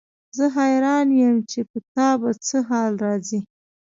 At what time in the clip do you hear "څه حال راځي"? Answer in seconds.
2.47-3.39